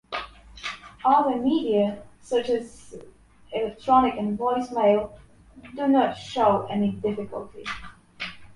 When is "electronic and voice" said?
3.53-4.71